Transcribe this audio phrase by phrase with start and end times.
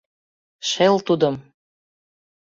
[0.69, 1.35] Шел тудым.